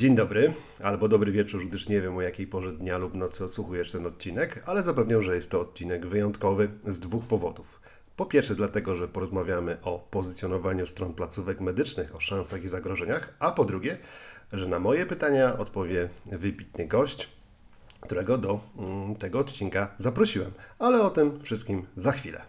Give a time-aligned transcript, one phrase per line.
[0.00, 0.52] Dzień dobry,
[0.82, 4.62] albo dobry wieczór, gdyż nie wiem o jakiej porze dnia lub nocy odsłuchujesz ten odcinek,
[4.66, 7.80] ale zapewniam, że jest to odcinek wyjątkowy z dwóch powodów.
[8.16, 13.50] Po pierwsze, dlatego, że porozmawiamy o pozycjonowaniu stron placówek medycznych, o szansach i zagrożeniach, a
[13.52, 13.98] po drugie,
[14.52, 17.28] że na moje pytania odpowie wybitny gość,
[18.00, 20.50] którego do mm, tego odcinka zaprosiłem.
[20.78, 22.42] Ale o tym wszystkim za chwilę.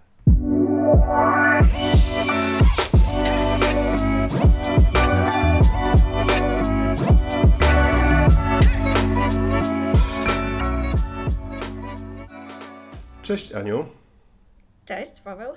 [13.31, 13.85] Cześć Aniu.
[14.85, 15.53] Cześć Paweł.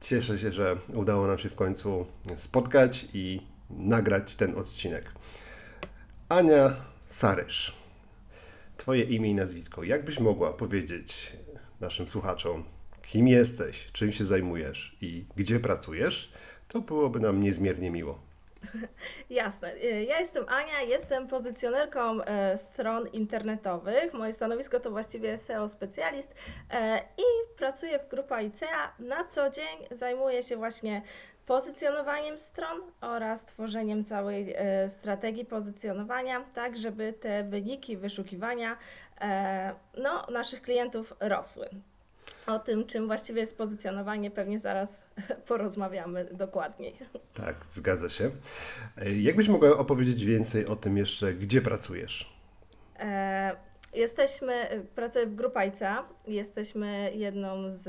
[0.00, 3.40] Cieszę się, że udało nam się w końcu spotkać i
[3.70, 5.12] nagrać ten odcinek.
[6.28, 6.76] Ania
[7.06, 7.76] Sarysz.
[8.76, 9.84] Twoje imię i nazwisko.
[9.84, 11.32] Jakbyś mogła powiedzieć
[11.80, 12.64] naszym słuchaczom,
[13.02, 16.32] kim jesteś, czym się zajmujesz i gdzie pracujesz,
[16.68, 18.27] to byłoby nam niezmiernie miło.
[19.30, 19.74] Jasne.
[19.74, 24.14] Y, ja jestem Ania, jestem pozycjonerką e, stron internetowych.
[24.14, 26.34] Moje stanowisko to właściwie SEO specjalist
[26.70, 28.92] e, i pracuję w grupie ICEA.
[28.98, 31.02] Na co dzień zajmuję się właśnie
[31.46, 38.76] pozycjonowaniem stron oraz tworzeniem całej e, strategii pozycjonowania, tak żeby te wyniki wyszukiwania
[39.96, 41.68] no, naszych klientów rosły.
[42.48, 45.02] O tym, czym właściwie jest pozycjonowanie, pewnie zaraz
[45.48, 46.96] porozmawiamy dokładniej.
[47.34, 48.30] Tak, zgadza się.
[49.20, 52.32] Jakbyś mogła opowiedzieć więcej o tym jeszcze, gdzie pracujesz?
[52.98, 53.56] E,
[53.94, 57.88] jesteśmy, pracuję w Grupa ICA, jesteśmy jedną z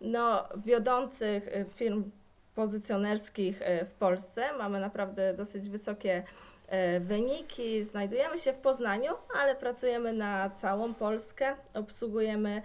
[0.00, 2.10] no, wiodących firm
[2.54, 4.52] pozycjonerskich e, w Polsce.
[4.58, 6.22] Mamy naprawdę dosyć wysokie
[6.68, 7.84] e, wyniki.
[7.84, 11.54] Znajdujemy się w Poznaniu, ale pracujemy na całą Polskę.
[11.74, 12.62] Obsługujemy E,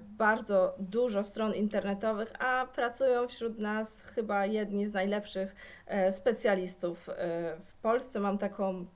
[0.00, 5.54] bardzo dużo stron internetowych, a pracują wśród nas chyba jedni z najlepszych
[5.86, 7.12] e, specjalistów e,
[7.66, 8.20] w Polsce.
[8.20, 8.86] Mam taką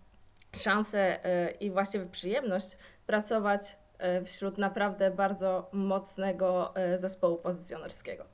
[0.57, 1.19] szansę
[1.61, 3.77] i właściwie przyjemność pracować
[4.25, 8.25] wśród naprawdę bardzo mocnego zespołu pozycjonerskiego.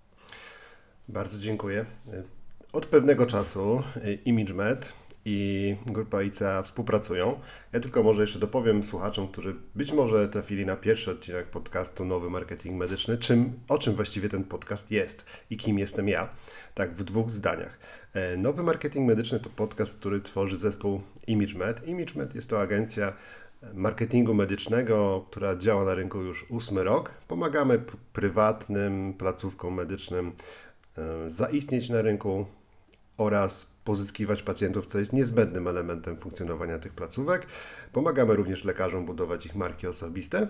[1.09, 1.85] Bardzo dziękuję.
[2.73, 3.83] Od pewnego czasu
[4.25, 4.93] ImageMed
[5.25, 7.41] i grupa ICA współpracują.
[7.73, 12.31] Ja tylko może jeszcze dopowiem słuchaczom, którzy być może trafili na pierwszy odcinek podcastu Nowy
[12.31, 16.29] Marketing Medyczny, czym, o czym właściwie ten podcast jest i kim jestem ja.
[16.75, 17.79] Tak, w dwóch zdaniach.
[18.15, 21.89] E, Nowy Marketing Medyczny to podcast, który tworzy zespół ImageMed.
[21.89, 23.13] ImageMed jest to agencja
[23.75, 27.11] marketingu medycznego, która działa na rynku już ósmy rok.
[27.29, 27.83] Pomagamy
[28.13, 30.33] prywatnym placówkom medycznym
[30.99, 32.47] e, zaistnieć na rynku
[33.17, 37.47] oraz pozyskiwać pacjentów, co jest niezbędnym elementem funkcjonowania tych placówek.
[37.93, 40.47] Pomagamy również lekarzom budować ich marki osobiste.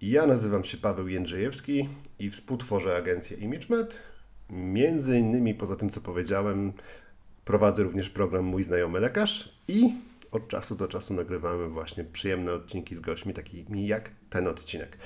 [0.00, 3.98] Ja nazywam się Paweł Jędrzejewski i współtworzę agencję ImageMed.
[4.50, 6.72] Między innymi, poza tym co powiedziałem,
[7.44, 9.94] prowadzę również program Mój Znajomy Lekarz i
[10.30, 14.98] od czasu do czasu nagrywamy właśnie przyjemne odcinki z gośćmi, takimi jak ten odcinek.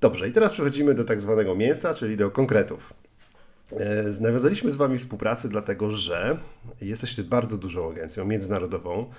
[0.00, 2.94] Dobrze, i teraz przechodzimy do tak zwanego mięsa, czyli do konkretów.
[3.72, 6.38] E, nawiązaliśmy z Wami współpracę, dlatego że
[6.80, 9.10] jesteście bardzo dużą agencją międzynarodową.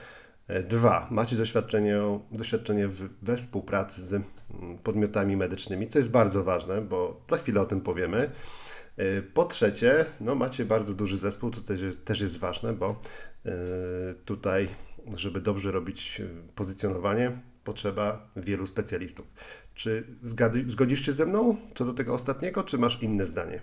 [0.47, 1.97] E, dwa, macie doświadczenie,
[2.31, 2.87] doświadczenie
[3.21, 7.81] we współpracy z mm, podmiotami medycznymi, co jest bardzo ważne, bo za chwilę o tym
[7.81, 8.31] powiemy.
[8.97, 13.01] E, po trzecie, no macie bardzo duży zespół, to też jest, też jest ważne, bo
[14.25, 14.67] tutaj,
[15.15, 16.21] żeby dobrze robić
[16.55, 19.33] pozycjonowanie, potrzeba wielu specjalistów.
[19.75, 20.03] Czy
[20.65, 23.61] zgodzisz się ze mną co do tego ostatniego, czy masz inne zdanie?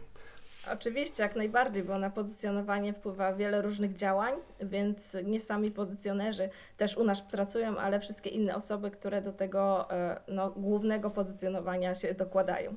[0.73, 6.97] Oczywiście, jak najbardziej, bo na pozycjonowanie wpływa wiele różnych działań, więc nie sami pozycjonerzy też
[6.97, 12.15] u nas pracują, ale wszystkie inne osoby, które do tego e, no, głównego pozycjonowania się
[12.15, 12.75] dokładają.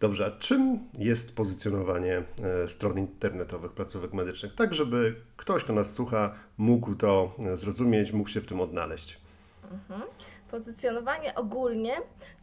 [0.00, 2.22] Dobrze, a czym jest pozycjonowanie
[2.64, 8.12] e, stron internetowych placówek medycznych, tak żeby ktoś, kto nas słucha, mógł to e, zrozumieć,
[8.12, 9.20] mógł się w tym odnaleźć?
[9.72, 10.02] Mhm.
[10.56, 11.94] Pozycjonowanie ogólnie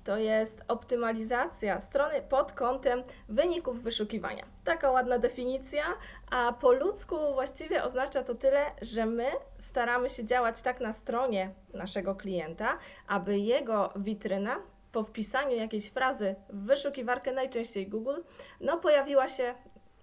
[0.04, 4.46] to jest optymalizacja strony pod kątem wyników wyszukiwania.
[4.64, 5.84] Taka ładna definicja,
[6.32, 9.26] a po ludzku właściwie oznacza to tyle, że my
[9.58, 12.78] staramy się działać tak na stronie naszego klienta,
[13.08, 14.56] aby jego witryna
[14.92, 18.22] po wpisaniu jakiejś frazy w wyszukiwarkę, najczęściej Google,
[18.62, 19.56] no pojawiła się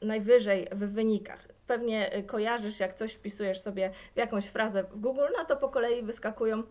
[0.03, 1.49] najwyżej w wynikach.
[1.67, 6.03] Pewnie kojarzysz, jak coś wpisujesz sobie w jakąś frazę w Google, no to po kolei
[6.03, 6.63] wyskakują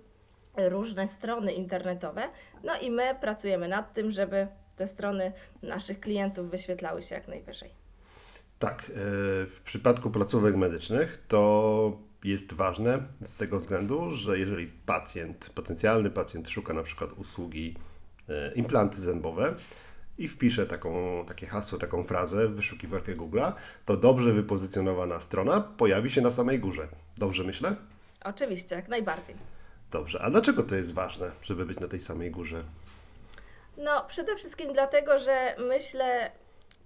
[0.67, 2.29] różne strony internetowe.
[2.63, 7.69] No i my pracujemy nad tym, żeby te strony naszych klientów wyświetlały się jak najwyżej.
[8.59, 8.93] Tak, e,
[9.45, 16.49] w przypadku placówek medycznych to jest ważne z tego względu, że jeżeli pacjent, potencjalny pacjent
[16.49, 17.75] szuka na przykład usługi
[18.29, 19.55] e, implanty zębowe
[20.17, 23.53] i wpisze taką, takie hasło, taką frazę w wyszukiwarkę Google'a,
[23.85, 26.87] to dobrze wypozycjonowana strona pojawi się na samej górze.
[27.17, 27.75] Dobrze myślę?
[28.23, 29.35] Oczywiście, jak najbardziej.
[29.91, 32.63] Dobrze, a dlaczego to jest ważne, żeby być na tej samej górze?
[33.77, 36.31] No, przede wszystkim dlatego, że myślę,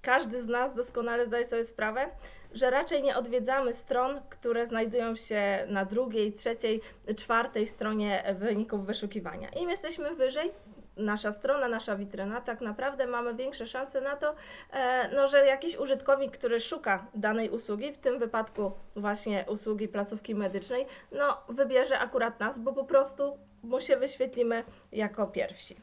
[0.02, 2.10] każdy z nas doskonale zdaje sobie sprawę,
[2.54, 6.82] że raczej nie odwiedzamy stron, które znajdują się na drugiej, trzeciej,
[7.18, 9.50] czwartej stronie wyników wyszukiwania.
[9.50, 10.52] Im jesteśmy wyżej,
[10.98, 14.36] nasza strona, nasza witryna, tak naprawdę mamy większe szanse na to,
[14.72, 20.36] e, no, że jakiś użytkownik, który szuka danej usługi, w tym wypadku właśnie usługi placówki
[20.36, 25.76] medycznej, no, wybierze akurat nas, bo po prostu mu się wyświetlimy jako pierwsi.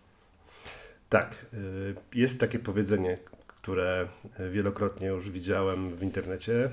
[1.09, 4.09] Tak, y, jest takie powiedzenie, które
[4.51, 6.71] wielokrotnie już widziałem w internecie,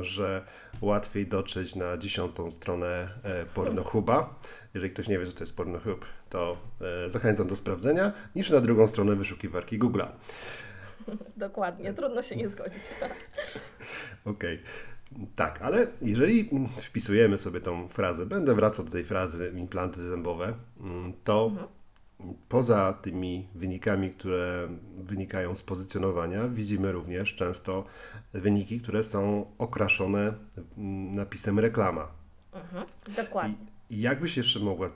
[0.00, 0.44] że
[0.80, 4.40] łatwiej dotrzeć na dziesiątą stronę e, Pornhuba.
[4.74, 6.56] Jeżeli ktoś nie wie, co to jest Pornhub, to
[7.06, 10.08] e, zachęcam do sprawdzenia, niż na drugą stronę wyszukiwarki Google'a.
[11.36, 12.82] Dokładnie, trudno się nie zgodzić.
[14.24, 14.62] Okej.
[15.34, 20.54] Tak, ale jeżeli mm, wpisujemy sobie tą frazę, będę wracał do tej frazy implanty zębowe,
[20.80, 21.50] mm, to
[22.48, 24.68] poza tymi wynikami, które
[24.98, 27.84] wynikają z pozycjonowania, widzimy również często
[28.32, 30.34] wyniki, które są okraszone
[30.78, 32.08] mm, napisem reklama.
[32.52, 32.86] Mhm,
[33.16, 33.66] dokładnie.
[33.90, 34.90] I jak byś jeszcze mogła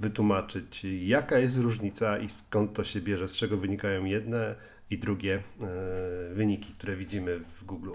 [0.00, 4.54] wytłumaczyć, jaka jest różnica i skąd to się bierze, z czego wynikają jedne
[4.90, 7.90] i drugie e, wyniki, które widzimy w Google?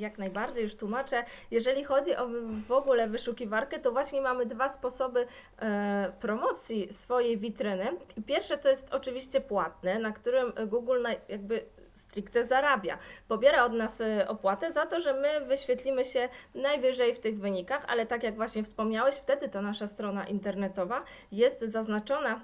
[0.00, 1.24] Jak najbardziej już tłumaczę.
[1.50, 2.28] Jeżeli chodzi o
[2.68, 5.26] w- ogóle wyszukiwarkę, to właśnie mamy dwa sposoby
[5.58, 7.86] e, promocji swojej witryny.
[8.26, 12.98] Pierwsze to jest oczywiście płatne, na którym Google na, jakby stricte zarabia.
[13.28, 17.84] Pobiera od nas e, opłatę za to, że my wyświetlimy się najwyżej w tych wynikach,
[17.88, 22.40] ale tak jak właśnie wspomniałeś, wtedy ta nasza strona internetowa jest zaznaczona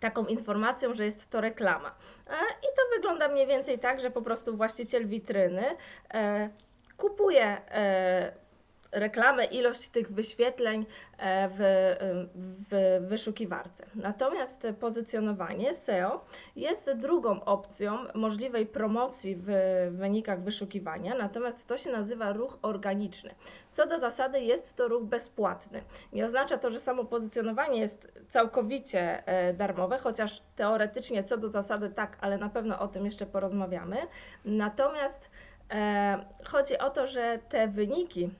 [0.00, 1.94] taką informacją, że jest to reklama.
[2.26, 5.64] E, I to wygląda mniej więcej tak, że po prostu właściciel witryny
[6.14, 6.50] e,
[7.02, 7.56] kupuje
[8.92, 10.86] reklamę, ilość tych wyświetleń
[11.18, 11.58] e, w,
[12.70, 13.86] w wyszukiwarce.
[13.94, 16.24] Natomiast pozycjonowanie SEO
[16.56, 19.50] jest drugą opcją możliwej promocji w
[19.90, 23.34] wynikach wyszukiwania, natomiast to się nazywa ruch organiczny.
[23.72, 25.82] Co do zasady jest to ruch bezpłatny.
[26.12, 31.90] Nie oznacza to, że samo pozycjonowanie jest całkowicie e, darmowe, chociaż teoretycznie co do zasady
[31.90, 33.96] tak, ale na pewno o tym jeszcze porozmawiamy.
[34.44, 35.30] Natomiast
[36.44, 38.30] chodzi o to, że te wyniki,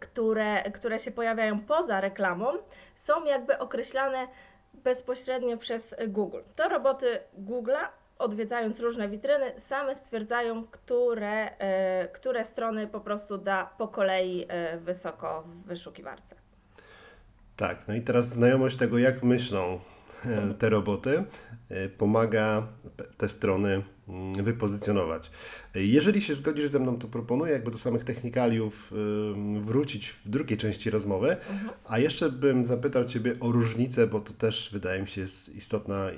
[0.00, 2.46] które, które się pojawiają poza reklamą,
[2.94, 4.28] są jakby określane
[4.74, 6.40] bezpośrednio przez Google.
[6.56, 7.88] To roboty Google'a,
[8.18, 14.78] odwiedzając różne witryny, same stwierdzają, które, e, które strony po prostu da po kolei e,
[14.78, 16.36] wysoko w wyszukiwarce.
[17.56, 19.97] Tak, no i teraz znajomość tego, jak myślą e,
[20.58, 21.24] te roboty,
[21.68, 22.66] e, pomaga
[23.16, 25.30] te strony mm, wypozycjonować.
[25.74, 28.92] E, Jeżeli się zgodzisz ze mną, to proponuję jakby do samych technikaliów
[29.60, 31.36] wrócić w drugiej części rozmowy,
[31.88, 36.10] a jeszcze bym zapytał Ciebie o różnicę, bo to też wydaje mi się jest istotna
[36.10, 36.14] e,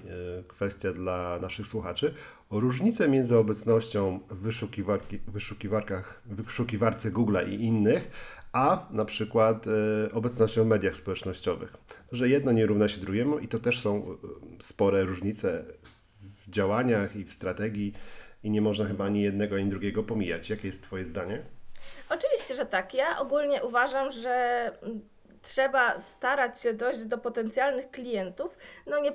[0.49, 2.15] kwestia dla naszych słuchaczy,
[2.51, 8.11] o różnicę między obecnością w wyszukiwarki, wyszukiwarkach, wyszukiwarce Google'a i innych,
[8.53, 11.77] a na przykład e, obecnością w mediach społecznościowych.
[12.13, 14.17] Że jedno nie równa się drugiemu i to też są e,
[14.63, 15.65] spore różnice
[16.21, 17.93] w działaniach i w strategii
[18.43, 20.51] i nie można chyba ani jednego, ani drugiego pomijać.
[20.51, 21.43] Jakie jest Twoje zdanie?
[22.11, 22.95] Oczywiście, że tak.
[22.95, 25.01] Ja ogólnie uważam, że mm,
[25.43, 28.59] trzeba starać się dojść do potencjalnych klientów.
[28.87, 29.13] No nie,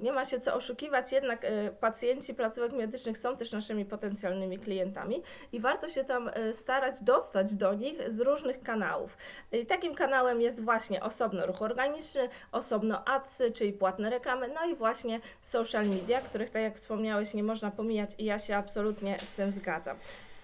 [0.00, 5.22] nie ma się co oszukiwać, jednak e, pacjenci placówek medycznych są też naszymi potencjalnymi klientami
[5.52, 9.16] i warto się tam e, starać dostać do nich z różnych kanałów.
[9.52, 14.76] I takim kanałem jest właśnie osobno ruch organiczny, osobno adsy, czyli płatne reklamy, no i
[14.76, 19.32] właśnie social media, których tak jak wspomniałeś nie można pomijać i ja się absolutnie z
[19.32, 19.96] tym zgadzam.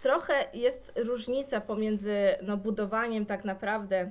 [0.03, 4.11] Trochę jest różnica pomiędzy no, budowaniem tak naprawdę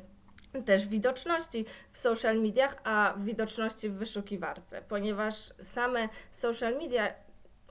[0.64, 7.14] też widoczności w social mediach, a widoczności w wyszukiwarce, ponieważ same social media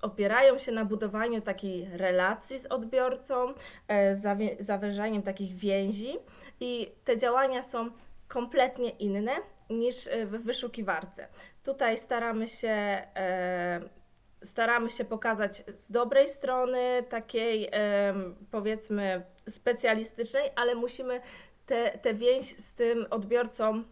[0.03, 3.55] opierają się na budowaniu takiej relacji z odbiorcą,
[3.89, 4.17] e,
[4.61, 6.19] zawężaniem takich więzi
[6.61, 7.91] i te działania są
[8.29, 9.33] kompletnie inne
[9.71, 11.29] niż e, w wyszukiwarce.
[11.63, 12.69] Tutaj staramy się
[13.17, 13.81] e,
[14.43, 17.71] staramy się pokazać z dobrej strony, takiej
[18.51, 21.21] powiedzmy specjalistycznej, ale musimy
[21.67, 23.85] tę te więź z tym odbiorcą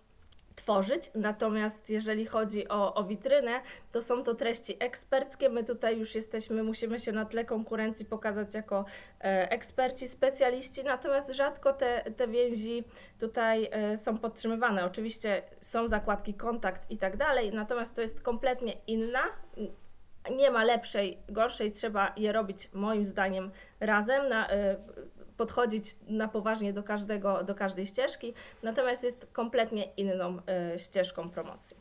[0.54, 1.10] tworzyć.
[1.14, 3.60] Natomiast jeżeli chodzi o, o witrynę,
[3.92, 5.48] to są to treści eksperckie.
[5.48, 8.84] My tutaj już jesteśmy, musimy się na tle konkurencji pokazać jako
[9.20, 12.84] e, eksperci, specjaliści, natomiast rzadko te, te więzi
[13.18, 14.84] tutaj e, są podtrzymywane.
[14.84, 19.22] Oczywiście są zakładki kontakt i tak dalej, natomiast to jest kompletnie inna.
[20.30, 23.50] Nie ma lepszej, gorszej, trzeba je robić moim zdaniem
[23.80, 24.28] razem.
[24.28, 24.76] Na, e,
[25.42, 31.76] podchodzić na poważnie do, każdego, do każdej ścieżki, natomiast jest kompletnie inną e, ścieżką promocji.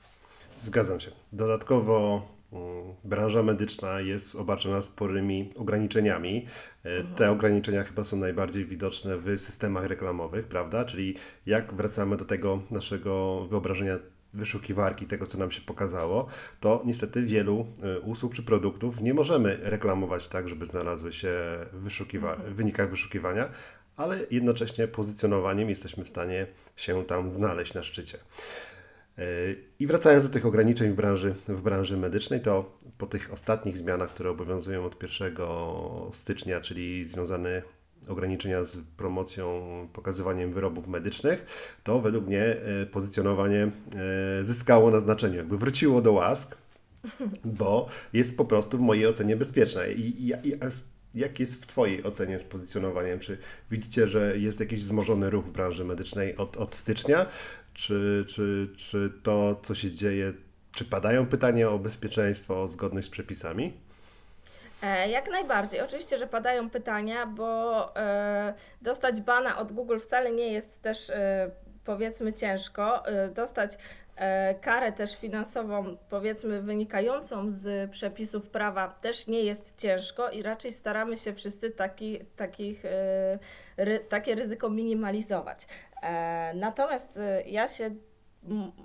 [0.60, 1.12] Zgadzam się.
[1.34, 2.22] Dodatkowo
[2.54, 6.48] mm, branża medyczna jest obarczona sporymi ograniczeniami.
[6.84, 10.86] E, Te ograniczenia chyba są najbardziej widoczne w systemach reklamowych, prawda?
[10.86, 11.16] Czyli
[11.46, 14.00] jak wracamy do tego naszego wyobrażenia
[14.34, 16.28] wyszukiwarki, tego co nam się pokazało,
[16.60, 21.30] to niestety wielu e, usług czy produktów nie możemy reklamować tak, żeby znalazły się
[21.74, 23.50] w, wyszukiwa- w wynikach wyszukiwania,
[23.96, 28.18] ale jednocześnie pozycjonowaniem jesteśmy w stanie się tam znaleźć na szczycie.
[29.80, 34.10] I wracając do tych ograniczeń w branży, w branży medycznej, to po tych ostatnich zmianach,
[34.10, 35.36] które obowiązują od 1
[36.14, 37.62] stycznia, czyli związane
[38.08, 39.62] ograniczenia z promocją,
[39.94, 41.46] pokazywaniem wyrobów medycznych,
[41.84, 43.64] to według mnie e, pozycjonowanie
[44.42, 46.58] e, zyskało na znaczeniu, jakby wróciło do łask,
[47.60, 49.94] bo jest po prostu w mojej ocenie bezpieczne.
[49.94, 50.60] I, i, i
[51.14, 53.20] jak jest w Twojej ocenie z pozycjonowaniem?
[53.20, 53.38] Czy
[53.72, 57.26] widzicie, że jest jakiś wzmożony ruch w branży medycznej od, od stycznia?
[57.74, 60.34] Czy, czy, czy to, co się dzieje,
[60.72, 63.74] czy padają pytania o bezpieczeństwo, o zgodność z przepisami?
[64.84, 65.82] E, Jak najbardziej.
[65.82, 71.52] Oczywiście, że padają pytania, bo e, dostać bana od Google wcale nie jest też e,
[71.86, 73.04] powiedzmy ciężko.
[73.34, 73.78] Dostać
[74.62, 81.18] karę też finansową, powiedzmy wynikającą z przepisów prawa też nie jest ciężko i raczej staramy
[81.18, 82.84] się wszyscy taki, takich,
[83.78, 85.68] ry, takie ryzyko minimalizować.
[86.54, 87.92] Natomiast ja się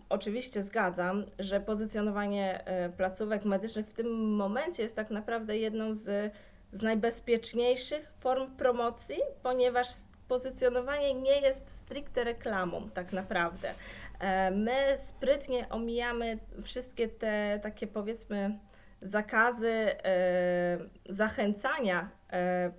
[0.09, 6.33] oczywiście zgadzam, że pozycjonowanie e, placówek medycznych w tym momencie jest tak naprawdę jedną z,
[6.73, 9.89] z najbezpieczniejszych form promocji, ponieważ
[10.29, 13.75] pozycjonowanie nie jest stricte reklamą tak naprawdę.
[14.21, 18.59] E, My sprytnie omijamy wszystkie te takie powiedzmy
[19.03, 22.11] zakazy e, zachęcania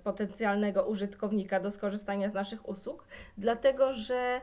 [0.04, 3.04] potencjalnego użytkownika do skorzystania z naszych usług,
[3.38, 4.40] dlatego że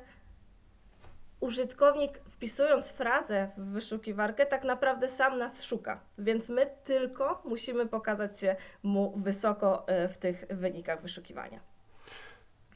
[1.46, 8.40] użytkownik wpisując frazę w wyszukiwarkę tak naprawdę sam nas szuka, więc my tylko musimy pokazać
[8.40, 11.60] się mu wysoko e, w tych wynikach wyszukiwania.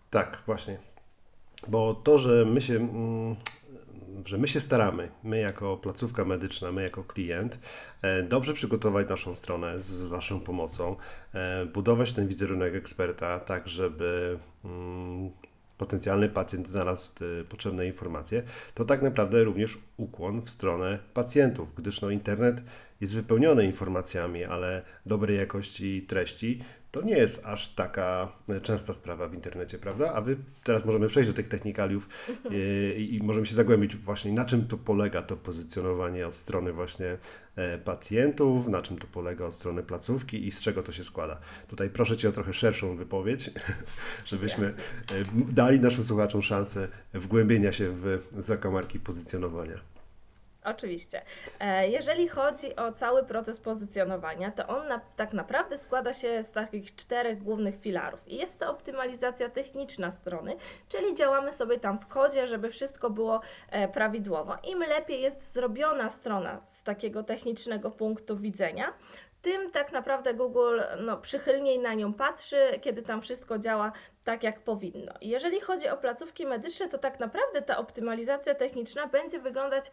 [0.09, 0.77] Tak, właśnie.
[1.67, 3.35] Bo to, że my się, mm,
[4.25, 7.59] że my się staramy, my jako placówka medyczna, my jako klient,
[8.01, 10.95] e, dobrze przygotować naszą stronę z Waszą pomocą,
[11.33, 15.31] e, budować ten wizerunek eksperta, tak żeby mm,
[15.79, 18.43] potencjalny pacjent znalazł e, potrzebne informacje,
[18.73, 22.63] to tak naprawdę również ukłon w stronę pacjentów, gdyż no, internet
[23.01, 26.59] jest wypełniony informacjami, ale dobrej jakości treści
[26.91, 30.13] to nie jest aż taka e, częsta sprawa w internecie, prawda?
[30.13, 34.33] A wy teraz możemy przejść do tych technikaliów e, i, i możemy się zagłębić właśnie
[34.33, 37.17] na czym to polega to pozycjonowanie od strony właśnie
[37.55, 41.39] e, pacjentów, na czym to polega od strony placówki i z czego to się składa.
[41.67, 43.51] Tutaj proszę Cię o trochę szerszą wypowiedź,
[44.25, 44.73] żebyśmy
[45.33, 49.98] dali naszym słuchaczom szansę wgłębienia się w zakamarki pozycjonowania.
[50.63, 51.21] Oczywiście.
[51.59, 56.51] E, Jeżeli chodzi o cały proces pozycjonowania, to on na, tak naprawdę składa się z
[56.51, 58.27] takich czterech głównych filarów.
[58.27, 60.55] I jest to optymalizacja techniczna strony,
[60.89, 64.57] czyli działamy sobie tam w kodzie, żeby wszystko było e, prawidłowo.
[64.63, 68.93] Im lepiej jest zrobiona strona z takiego technicznego punktu widzenia,
[69.41, 73.91] tym tak naprawdę Google no, przychylniej na nią patrzy, kiedy tam wszystko działa
[74.23, 75.13] tak, jak powinno.
[75.21, 79.91] Jeżeli chodzi o placówki medyczne, to tak naprawdę ta optymalizacja techniczna będzie wyglądać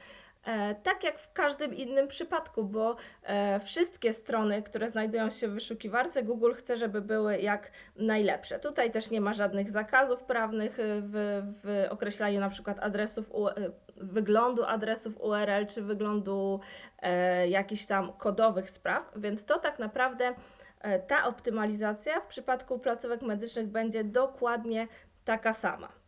[0.82, 6.22] tak, jak w każdym innym przypadku, bo e, wszystkie strony, które znajdują się w wyszukiwarce,
[6.22, 8.58] Google chce, żeby były jak najlepsze.
[8.58, 13.70] Tutaj też nie ma żadnych zakazów prawnych e, w, w określaniu na przykład adresów, e,
[13.96, 16.60] wyglądu adresów URL czy wyglądu
[16.98, 20.34] e, jakichś tam kodowych spraw, więc to tak naprawdę
[20.80, 24.88] e, ta optymalizacja w przypadku placówek medycznych będzie dokładnie
[25.24, 26.05] taka sama.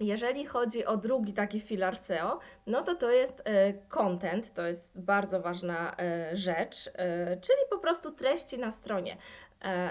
[0.00, 4.90] Jeżeli chodzi o drugi taki filar SEO, no to to jest e, content, to jest
[4.94, 9.16] bardzo ważna e, rzecz, e, czyli po prostu treści na stronie.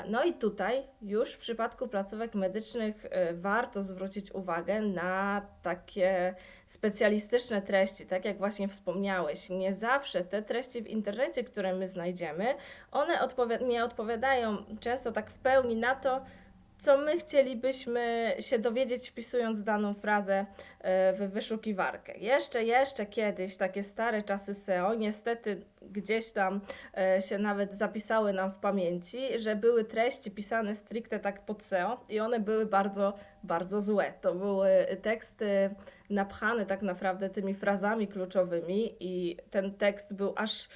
[0.07, 6.35] No i tutaj już w przypadku placówek medycznych warto zwrócić uwagę na takie
[6.65, 9.49] specjalistyczne treści, tak jak właśnie wspomniałeś.
[9.49, 12.55] Nie zawsze te treści w internecie, które my znajdziemy,
[12.91, 16.21] one odpowi- nie odpowiadają często tak w pełni na to,
[16.79, 20.45] co my chcielibyśmy się dowiedzieć, wpisując daną frazę
[20.79, 22.17] e, w wyszukiwarkę.
[22.17, 26.61] Jeszcze, jeszcze kiedyś, takie stare czasy SEO, niestety gdzieś tam
[26.97, 32.05] e, się nawet zapisały nam w pamięci, że były treści pisane stricte tak pod SEO
[32.09, 34.13] i one były bardzo, bardzo złe.
[34.21, 34.69] To były
[35.01, 35.69] teksty
[36.09, 40.69] napchane tak naprawdę tymi frazami kluczowymi i ten tekst był aż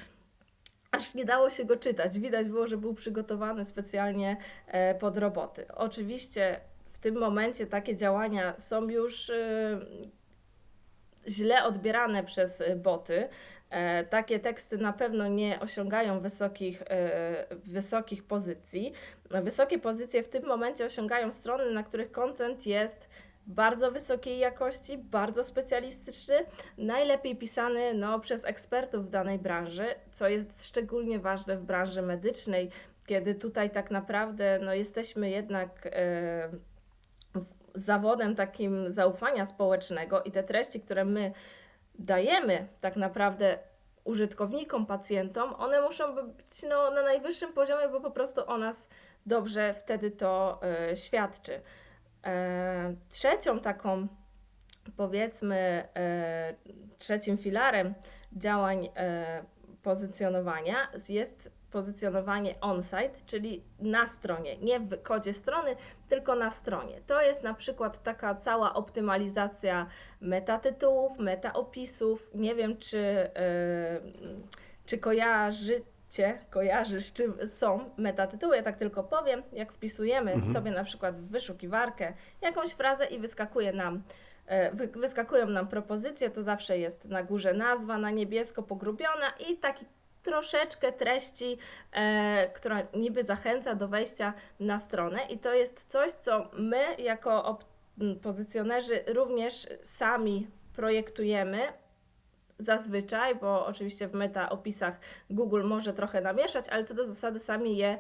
[0.94, 2.20] aż nie dało się go czytać.
[2.20, 5.66] Widać było, że był przygotowany specjalnie e, pod roboty.
[5.76, 6.60] Oczywiście
[6.92, 9.80] w tym momencie takie działania są już y,
[11.28, 13.30] źle odbierane przez y, boty.
[13.70, 18.94] E, Takie teksty na pewno nie osiągają wysokich, e, wysokich pozycji.
[19.30, 23.10] Wysokie pozycje w tym momencie osiągają strony, na których content jest
[23.48, 26.36] bardzo wysokiej jakości, bardzo specjalistyczny,
[26.78, 32.70] najlepiej pisany no, przez ekspertów w danej branży, co jest szczególnie ważne w branży medycznej,
[33.06, 36.50] kiedy tutaj tak naprawdę no, jesteśmy jednak e,
[37.76, 41.34] zawodem takim zaufania społecznego i te treści, które my
[42.00, 43.60] dajemy tak naprawdę
[44.04, 48.90] użytkownikom, pacjentom, one muszą być no, na najwyższym poziomie, bo po prostu o nas
[49.26, 51.62] dobrze wtedy to e, świadczy.
[52.26, 54.08] E, trzecią taką,
[54.98, 56.56] powiedzmy, e,
[56.98, 57.94] trzecim filarem
[58.34, 59.44] działań e,
[59.84, 65.76] pozycjonowania jest pozycjonowanie on-site, czyli na stronie, nie w kodzie strony,
[66.10, 67.02] tylko na stronie.
[67.08, 69.88] To jest na przykład taka cała optymalizacja
[70.22, 72.30] metatytułów, metaopisów.
[72.34, 73.30] Nie wiem, czy,
[74.86, 74.98] czy
[76.18, 78.56] kojarzycie, kojarzysz, czym są metatytuły.
[78.56, 80.54] Ja tak tylko powiem, jak wpisujemy Mhm.
[80.54, 84.04] sobie na przykład w wyszukiwarkę jakąś frazę i wyskakuje nam
[84.48, 89.58] e, wy- wyskakują nam propozycje, to zawsze jest na górze nazwa, na niebiesko pogrubiona i
[89.58, 89.86] taki
[90.24, 91.58] troszeczkę treści,
[91.94, 97.30] e, która niby zachęca do wejścia na stronę i to jest coś, co my jako
[97.44, 97.66] op-
[98.02, 101.60] m, pozycjonerzy również sami projektujemy
[102.64, 107.78] zazwyczaj, bo oczywiście w meta opisach Google może trochę namieszać, ale co do zasady sami
[107.78, 107.98] je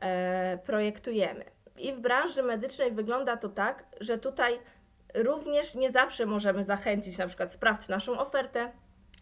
[0.00, 1.44] e, projektujemy.
[1.78, 4.58] I w branży medycznej wygląda to tak, że tutaj
[5.14, 8.72] również nie zawsze możemy zachęcić, na przykład sprawdź naszą ofertę,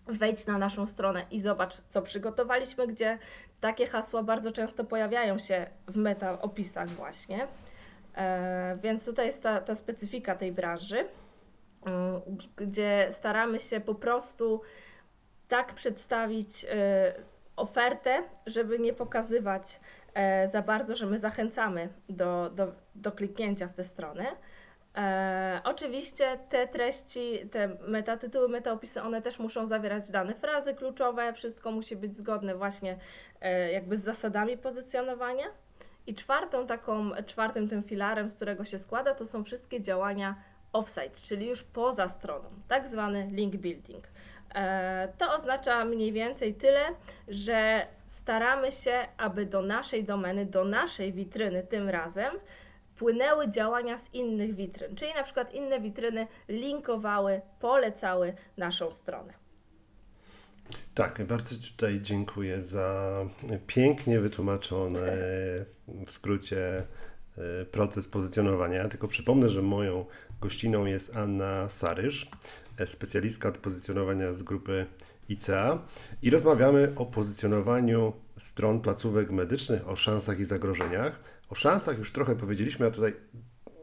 [0.06, 3.18] wejdź na naszą stronę i zobacz, co przygotowaliśmy, gdzie
[3.60, 7.46] takie hasła bardzo często pojawiają się w meta opisach właśnie.
[8.16, 11.06] E, więc tutaj jest ta, ta specyfika tej branży,
[12.56, 14.62] gdzie staramy się po prostu
[15.48, 17.14] tak przedstawić e,
[17.56, 19.80] ofertę, żeby nie pokazywać
[20.14, 24.26] e, za bardzo, że my zachęcamy do, do, do kliknięcia w tę stronę.
[24.96, 31.70] E, oczywiście te treści, te metatytuły, metaopisy, one też muszą zawierać dane frazy kluczowe, wszystko
[31.70, 32.98] musi być zgodne właśnie
[33.40, 35.46] e, jakby z zasadami pozycjonowania.
[36.06, 40.34] I czwartą taką, czwartym tym filarem, z którego się składa, to są wszystkie działania
[40.74, 44.04] offsite, czyli już poza stroną, tak zwany link building.
[44.54, 46.80] E, To oznacza mniej więcej tyle,
[47.28, 52.34] że staramy się, aby do naszej domeny, do naszej witryny tym razem
[52.96, 59.32] płynęły działania z innych witryn, czyli na przykład inne witryny linkowały, polecały naszą stronę.
[60.94, 63.10] Tak, bardzo tutaj dziękuję za
[63.66, 65.00] pięknie wytłumaczony
[66.06, 66.82] w skrócie
[67.38, 68.88] e, proces pozycjonowania.
[68.88, 70.04] Tylko przypomnę, że moją
[70.44, 72.30] gościną jest Anna Sarysz,
[72.78, 74.86] e, specjalistka od pozycjonowania z grupy
[75.28, 75.78] ICA
[76.22, 81.20] i rozmawiamy o pozycjonowaniu stron placówek medycznych, o szansach i zagrożeniach.
[81.50, 83.14] O szansach już trochę powiedzieliśmy, a tutaj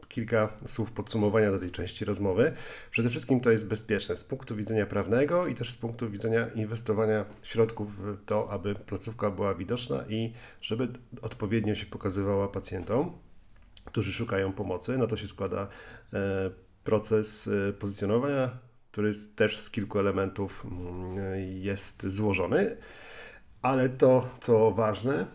[0.08, 2.52] kilka słów podsumowania do tej części rozmowy.
[2.90, 7.24] Przede wszystkim to jest bezpieczne z punktu widzenia prawnego i też z punktu widzenia inwestowania
[7.42, 10.88] środków w to, aby placówka była widoczna i żeby
[11.22, 13.12] odpowiednio się pokazywała pacjentom,
[13.84, 14.98] którzy szukają pomocy.
[14.98, 15.68] Na to się składa
[16.12, 16.50] e,
[16.84, 18.58] proces e, pozycjonowania,
[18.92, 21.16] który też z kilku elementów mm,
[21.62, 22.76] jest złożony,
[23.62, 25.26] ale to, co ważne,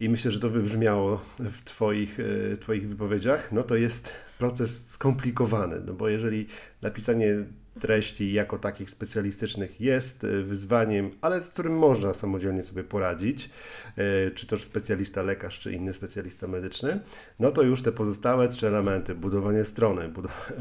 [0.00, 2.18] i myślę, że to wybrzmiało w twoich,
[2.52, 6.46] e, twoich wypowiedziach, no to jest proces skomplikowany, no bo jeżeli
[6.82, 7.34] napisanie
[7.80, 13.50] treści jako takich specjalistycznych jest e, wyzwaniem, ale z którym można samodzielnie sobie poradzić,
[13.96, 17.00] e, czy też specjalista lekarz, czy inny specjalista medyczny,
[17.38, 20.12] no to już te pozostałe trzy elementy, budowanie strony,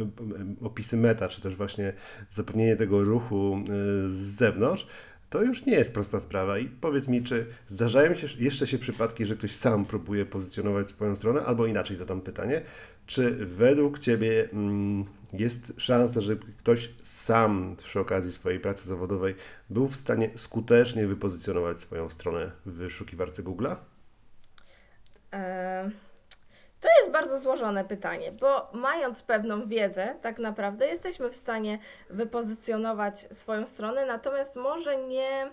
[0.62, 1.93] opisy meta, czy też właśnie
[2.32, 3.65] zapewnienie tego ruchu e,
[4.10, 4.88] z zewnątrz,
[5.30, 6.60] to już nie jest prosta sprawa.
[6.60, 11.15] I powiedz mi, czy zdarzają się jeszcze się przypadki, że ktoś sam próbuje pozycjonować swoją
[11.15, 12.62] stronę, albo inaczej zadam pytanie,
[13.10, 19.36] czy według Ciebie mm, jest szansa, że ktoś sam przy okazji swojej pracy zawodowej
[19.69, 23.76] był w stanie skutecznie wypozycjonować swoją stronę w wyszukiwarce Google'a?
[26.80, 33.28] To jest bardzo złożone pytanie, bo mając pewną wiedzę, tak naprawdę jesteśmy w stanie wypozycjonować
[33.32, 35.52] swoją stronę, natomiast może nie,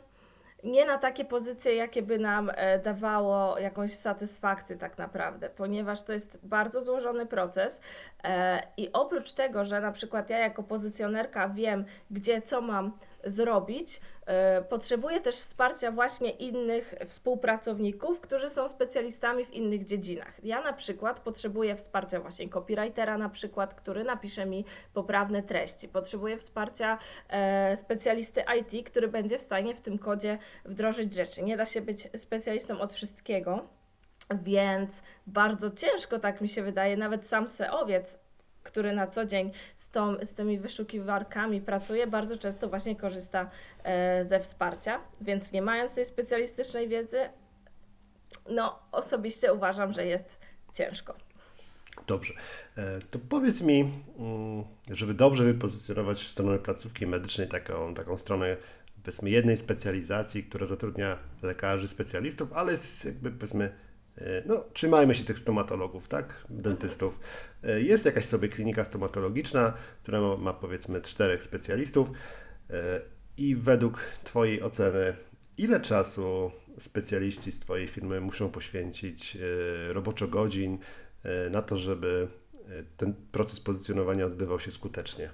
[0.67, 6.13] nie na takie pozycje, jakie by nam e, dawało jakąś satysfakcję, tak naprawdę, ponieważ to
[6.13, 7.81] jest bardzo złożony proces.
[8.25, 12.93] E, I oprócz tego, że na przykład ja jako pozycjonerka wiem, gdzie co mam
[13.27, 20.45] zrobić, e, potrzebuje też wsparcia właśnie innych współpracowników, którzy są specjalistami w innych dziedzinach.
[20.45, 25.89] Ja na przykład potrzebuję wsparcia właśnie copywritera na przykład, który napisze mi poprawne treści.
[25.89, 31.43] Potrzebuję wsparcia e, specjalisty IT, który będzie w stanie w tym kodzie wdrożyć rzeczy.
[31.43, 33.67] Nie da się być specjalistą od wszystkiego.
[34.43, 38.19] Więc bardzo ciężko, tak mi się wydaje, nawet sam SEOwiec,
[38.67, 43.51] który na co dzień z, tą, z tymi wyszukiwarkami pracuje, bardzo często właśnie korzysta
[43.85, 45.01] e, ze wsparcia.
[45.21, 47.19] Więc nie mając tej specjalistycznej wiedzy,
[48.51, 50.39] no osobiście uważam, że jest
[50.75, 51.15] ciężko.
[52.07, 52.35] Dobrze.
[52.77, 58.57] E, to powiedz mi, mm, żeby dobrze wypozycjonować stronę placówki medycznej, taką, taką stronę
[59.03, 63.73] powiedzmy jednej specjalizacji, która zatrudnia lekarzy, specjalistów, ale jest jakby powiedzmy
[64.47, 66.45] no, trzymajmy się tych stomatologów, tak?
[66.51, 67.21] Dentystów.
[67.65, 72.11] E, jest jakaś sobie klinika stomatologiczna, która ma, ma powiedzmy czterech specjalistów
[72.71, 73.01] e,
[73.37, 75.17] i według Twojej oceny,
[75.59, 79.39] ile czasu specjaliści z Twojej firmy muszą poświęcić
[79.89, 80.79] roboczo godzin
[81.51, 82.29] na to, żeby
[82.97, 85.31] ten proces pozycjonowania odbywał się skutecznie?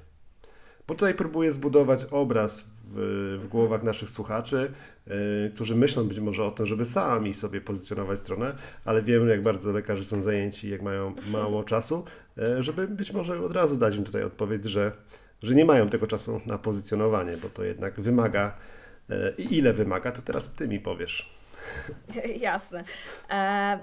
[0.86, 4.72] Bo tutaj próbuję zbudować obraz w, w głowach naszych słuchaczy,
[5.06, 5.14] yy,
[5.54, 9.72] którzy myślą być może o tym, żeby sami sobie pozycjonować stronę, ale wiem, jak bardzo
[9.72, 12.04] lekarze są zajęci, jak mają mało czasu,
[12.36, 14.92] yy, żeby być może od razu dać im tutaj odpowiedź, że,
[15.42, 18.56] że nie mają tego czasu na pozycjonowanie, bo to jednak wymaga.
[19.08, 21.42] Yy, I ile wymaga, to teraz Ty mi powiesz.
[22.40, 22.84] Jasne.
[23.30, 23.78] E,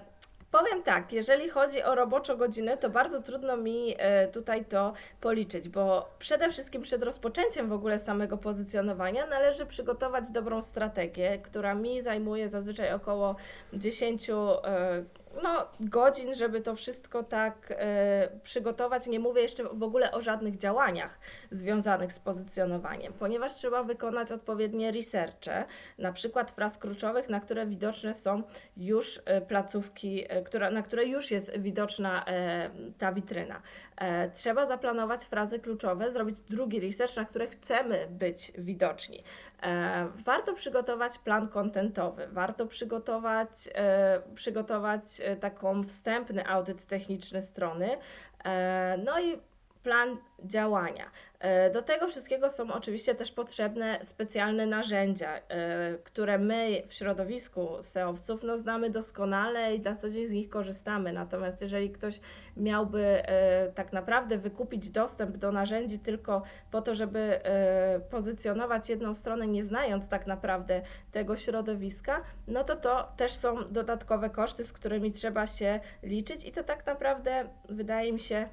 [0.52, 5.70] Powiem tak, jeżeli chodzi o roboczo godziny, to bardzo trudno mi e, tutaj to policzyć,
[5.70, 12.02] bo przede wszystkim przed rozpoczęciem w ogóle samego pozycjonowania należy przygotować dobrą strategię, która mi
[12.02, 13.36] zajmuje zazwyczaj około
[13.74, 14.32] 10
[15.44, 19.08] no, godzin, żeby to wszystko tak e, przygotować.
[19.08, 21.20] Nie mówię jeszcze w ogóle o żadnych działaniach
[21.52, 25.66] związanych z pozycjonowaniem, ponieważ trzeba wykonać odpowiednie researche,
[25.98, 28.44] na przykład fraz kluczowych, na które widoczne są
[28.78, 32.26] już e, placówki, e, która, na które już jest widoczna
[32.98, 33.62] ta witryna.
[34.34, 39.24] Trzeba zaplanować frazy kluczowe, zrobić drugi research, na które chcemy być widoczni.
[39.64, 47.98] E, warto przygotować plan kontentowy, warto przygotować, e, przygotować taką wstępny audyt techniczny strony,
[49.06, 49.49] no i
[49.84, 51.12] plan działania.
[51.40, 57.68] E, do tego wszystkiego są oczywiście też potrzebne specjalne narzędzia, e, które my w środowisku
[57.82, 61.14] SEOwców no, znamy doskonale i na co dzień z nich korzystamy.
[61.14, 62.20] Natomiast jeżeli ktoś
[62.58, 67.40] miałby e, tak naprawdę wykupić dostęp do narzędzi tylko po to, żeby
[68.10, 74.30] pozycjonować jedną stronę, nie znając tak naprawdę tego środowiska, no to to też są dodatkowe
[74.30, 78.50] koszty, z którymi trzeba się liczyć i to tak naprawdę wydaje mi się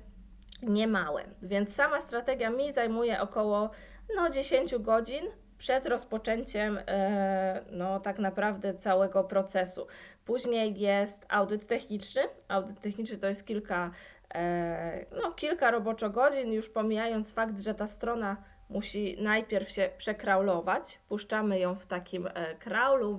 [0.63, 1.25] niemałe.
[1.43, 3.71] Więc sama strategia mi zajmuje około
[4.17, 5.25] no, 10 godzin
[5.59, 9.87] przed rozpoczęciem e, no, tak naprawdę całego procesu.
[10.25, 12.23] Później jest audyt techniczny.
[12.49, 13.91] Audyt techniczny to jest kilka,
[14.35, 18.37] e, no, kilka roboczo godzin, już pomijając fakt, że ta strona
[18.71, 20.99] musi najpierw się przekraulować.
[21.09, 23.19] Puszczamy ją w takim e, kraulu,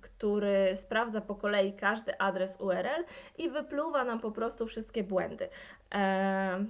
[0.00, 3.04] który sprawdza po kolei każdy adres URL
[3.38, 5.48] i wypluwa nam po prostu wszystkie błędy.
[5.94, 6.64] E,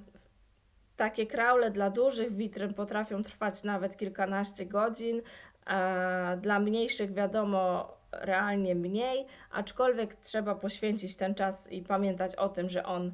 [0.96, 5.22] takie kraule dla dużych witryn potrafią trwać nawet kilkanaście godzin.
[5.66, 12.68] E, dla mniejszych wiadomo realnie mniej, aczkolwiek trzeba poświęcić ten czas i pamiętać o tym,
[12.68, 13.12] że on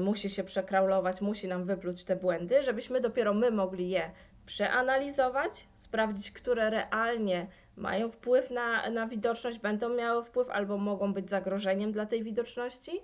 [0.00, 4.10] musi się przekraulować, musi nam wypluć te błędy, żebyśmy dopiero my mogli je
[4.46, 11.30] przeanalizować, sprawdzić, które realnie mają wpływ na, na widoczność, będą miały wpływ albo mogą być
[11.30, 13.02] zagrożeniem dla tej widoczności.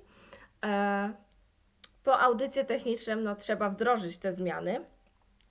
[0.65, 1.13] E,
[2.05, 4.85] po audycie technicznym no, trzeba wdrożyć te zmiany.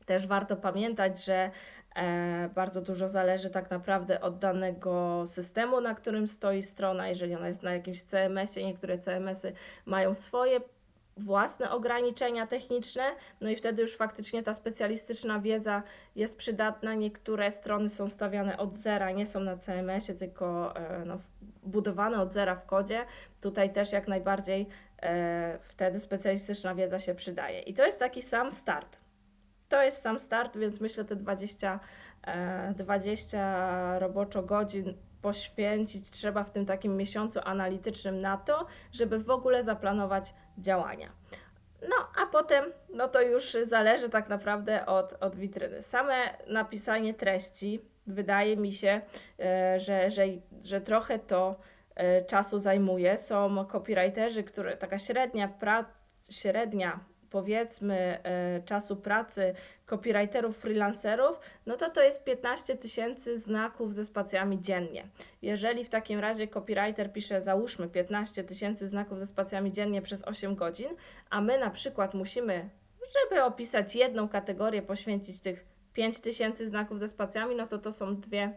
[0.06, 1.52] Też warto pamiętać, że
[1.96, 7.08] e, bardzo dużo zależy tak naprawdę od danego systemu, na którym stoi strona.
[7.08, 9.54] Jeżeli ona jest na jakimś CMS-ie, niektóre CMS-y
[9.86, 10.62] mają swoje
[11.22, 13.04] własne ograniczenia techniczne,
[13.42, 15.84] no i wtedy już faktycznie ta specjalistyczna wiedza
[16.16, 16.96] jest przydatna.
[16.96, 21.20] Niektóre strony są stawiane od zera, nie są na CMS-ie, tylko e, no,
[21.64, 23.06] budowane od zera w kodzie.
[23.42, 24.68] Tutaj też jak najbardziej
[25.02, 27.60] e, wtedy specjalistyczna wiedza się przydaje.
[27.60, 28.98] I to jest taki sam start.
[29.70, 31.80] To jest sam start, więc myślę te 20,
[32.24, 39.30] e, 20 roboczo godzin poświęcić trzeba w tym takim miesiącu analitycznym na to, żeby w
[39.30, 41.12] ogóle zaplanować działania.
[41.82, 45.82] No, a potem, no to już zależy tak naprawdę od, od witryny.
[45.82, 49.02] Same napisanie treści, wydaje mi się,
[49.40, 50.24] e, że, że,
[50.64, 51.56] że trochę to
[51.96, 53.18] e, czasu zajmuje.
[53.18, 55.86] Są copywriterzy, które taka średnia, pra,
[56.32, 57.00] średnia
[57.32, 59.54] powiedzmy e, czasu pracy
[59.86, 65.08] copywriterów, freelancerów, no to to jest 15 tysięcy znaków ze spacjami dziennie.
[65.42, 70.56] Jeżeli w takim razie copywriter pisze, załóżmy 15 tysięcy znaków ze spacjami dziennie przez 8
[70.56, 70.90] godzin,
[71.30, 72.70] a my na przykład musimy,
[73.14, 78.16] żeby opisać jedną kategorię, poświęcić tych 5 tysięcy znaków ze spacjami, no to to są
[78.16, 78.54] dwie,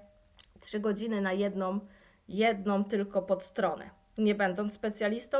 [0.60, 1.80] trzy godziny na jedną,
[2.28, 3.90] jedną tylko podstronę.
[4.18, 5.38] Nie będąc specjalistą,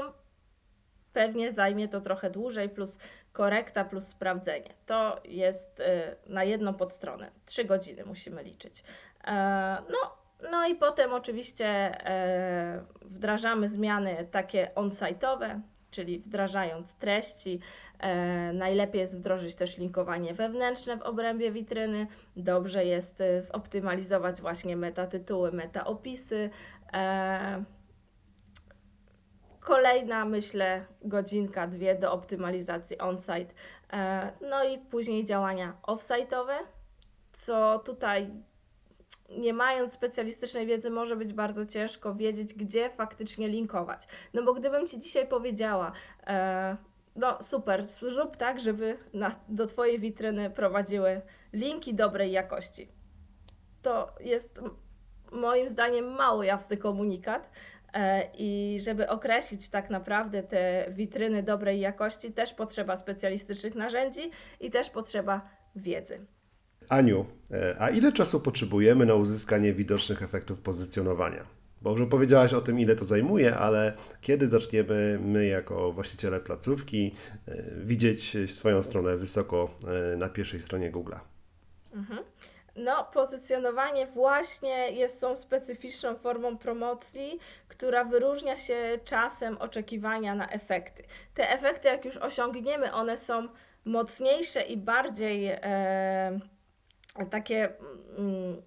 [1.15, 2.99] pewnie zajmie to trochę dłużej, plus
[3.33, 4.75] korekta, plus sprawdzenie.
[4.87, 5.85] To jest y,
[6.27, 7.31] na jedną podstronę.
[7.47, 8.85] Trzy godziny musimy liczyć.
[9.27, 9.33] E,
[9.91, 17.61] no, no i potem oczywiście e, wdrażamy zmiany takie on-site'owe, czyli wdrażając treści.
[17.99, 22.07] E, najlepiej jest wdrożyć też linkowanie wewnętrzne w obrębie witryny.
[22.37, 26.51] Dobrze jest e, zoptymalizować właśnie metatytuły, metaopisy.
[29.65, 33.55] Kolejna, myślę, godzinka, dwie do optymalizacji on-site.
[33.93, 36.55] E, No i później działania off-site'owe,
[37.33, 38.31] co tutaj
[39.29, 44.09] nie mając specjalistycznej wiedzy, może być bardzo ciężko wiedzieć, gdzie faktycznie linkować.
[44.35, 45.93] No bo gdybym Ci dzisiaj powiedziała,
[46.27, 46.77] e,
[47.17, 51.21] no super, zrób tak, żeby na, do Twojej witryny prowadziły
[51.53, 52.89] linki dobrej jakości.
[53.83, 54.61] To jest
[55.33, 57.51] moim zdaniem mało jasny komunikat.
[57.95, 64.31] E, I żeby określić tak naprawdę te witryny dobrej jakości, też potrzeba specjalistycznych narzędzi
[64.61, 66.21] i też potrzeba wiedzy.
[66.89, 71.45] Aniu, e, a ile czasu potrzebujemy na uzyskanie widocznych efektów pozycjonowania?
[71.83, 77.15] Bo już powiedziałaś o tym, ile to zajmuje, ale kiedy zaczniemy my, jako właściciele placówki,
[77.49, 79.77] e, widzieć swoją stronę wysoko
[80.19, 81.21] na pierwszej stronie Google'a?
[82.77, 91.03] No, pozycjonowanie właśnie jest tą specyficzną formą promocji, która wyróżnia się czasem oczekiwania na efekty.
[91.35, 93.49] Te efekty, jak już osiągniemy, one są
[93.85, 96.41] mocniejsze i bardziej e,
[97.31, 97.73] takie
[98.19, 98.63] mm,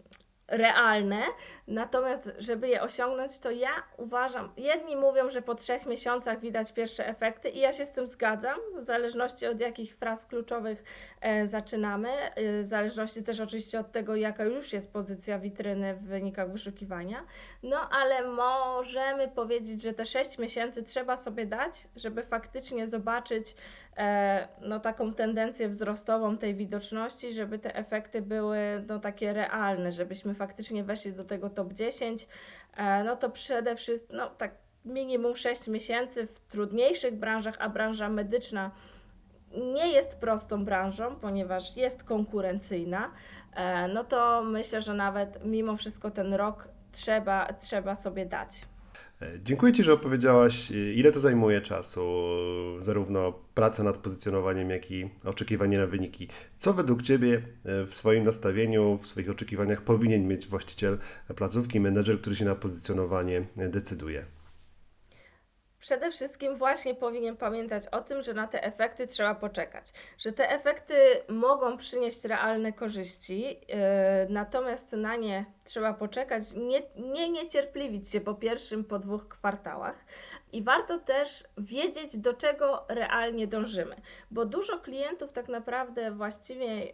[0.47, 1.23] realne.
[1.67, 7.07] Natomiast, żeby je osiągnąć, to ja uważam, jedni mówią, że po trzech miesiącach widać pierwsze
[7.07, 10.83] efekty, i ja się z tym zgadzam, w zależności od jakich fraz kluczowych
[11.21, 16.03] e, zaczynamy, e, w zależności też oczywiście od tego, jaka już jest pozycja witryny w
[16.03, 17.25] wynikach wyszukiwania.
[17.63, 23.55] No, ale możemy powiedzieć, że te 6 miesięcy trzeba sobie dać, żeby faktycznie zobaczyć
[24.61, 30.83] no, taką tendencję wzrostową tej widoczności, żeby te efekty były no, takie realne, żebyśmy faktycznie
[30.83, 32.27] weszli do tego top 10,
[32.75, 34.51] e, no to przede wszystkim, no tak
[34.85, 38.71] minimum 6 miesięcy w trudniejszych branżach, a branża medyczna
[39.51, 43.11] nie jest prostą branżą, ponieważ jest konkurencyjna,
[43.55, 48.65] e, no to myślę, że nawet mimo wszystko ten rok trzeba, trzeba sobie dać.
[49.21, 52.01] E, Dziękuję Ci, że opowiedziałaś, e, ile to zajmuje czasu,
[52.81, 56.27] zarówno praca nad pozycjonowaniem, jak i oczekiwanie na wyniki.
[56.57, 60.97] Co według Ciebie e, w swoim nastawieniu, w swoich oczekiwaniach powinien mieć właściciel
[61.35, 64.36] placówki, menedżer, który się na pozycjonowanie e, decyduje?
[65.87, 69.85] Przede wszystkim właśnie powinien pamiętać o tym, że na te efekty trzeba poczekać,
[70.17, 70.95] że te efekty
[71.29, 73.55] mogą przynieść realne korzyści, yy,
[74.29, 80.05] natomiast na nie trzeba poczekać, nie, nie niecierpliwić się po pierwszym, po dwóch kwartałach.
[80.51, 83.95] I warto też wiedzieć, do czego realnie dążymy,
[84.31, 86.93] bo dużo klientów tak naprawdę właściwie yy,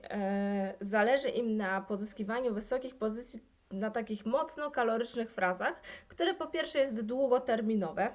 [0.82, 3.39] zależy im na pozyskiwaniu wysokich pozycji
[3.71, 8.13] na takich mocno kalorycznych frazach, które po pierwsze jest długoterminowe,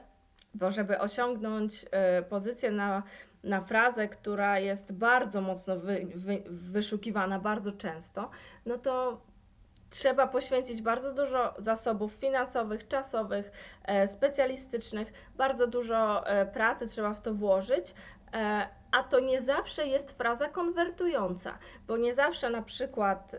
[0.58, 3.02] bo żeby osiągnąć y, pozycję na,
[3.44, 8.30] na frazę, która jest bardzo mocno wy, wy, wyszukiwana bardzo często,
[8.66, 9.20] no to
[9.90, 13.52] trzeba poświęcić bardzo dużo zasobów finansowych, czasowych,
[13.84, 17.94] e, specjalistycznych, bardzo dużo e, pracy trzeba w to włożyć.
[18.34, 23.38] E, a to nie zawsze jest fraza konwertująca, bo nie zawsze na przykład e,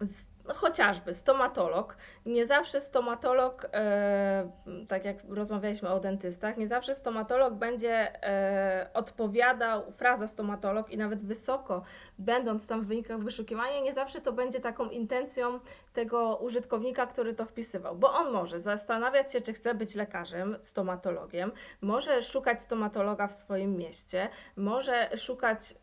[0.00, 4.50] z, no chociażby stomatolog, nie zawsze stomatolog, e,
[4.88, 11.24] tak jak rozmawialiśmy o dentystach, nie zawsze stomatolog będzie e, odpowiadał, fraza stomatolog i nawet
[11.24, 11.82] wysoko,
[12.18, 15.60] będąc tam w wynikach wyszukiwania, nie zawsze to będzie taką intencją
[15.92, 21.52] tego użytkownika, który to wpisywał, bo on może zastanawiać się, czy chce być lekarzem, stomatologiem,
[21.80, 25.74] może szukać stomatologa w swoim mieście, może szukać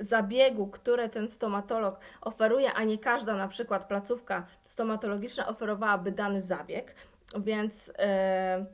[0.00, 6.94] zabiegu, które ten stomatolog oferuje, a nie każda na przykład placówka stomatologiczna oferowałaby dany zabieg,
[7.38, 8.64] więc e,